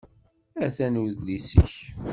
[0.65, 1.73] Atan udlis-ik.